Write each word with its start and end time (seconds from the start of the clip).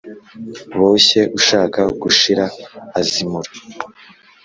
Boshye 0.77 1.21
ushaka 1.37 1.81
gushira 2.01 2.45
azimura 2.99 3.51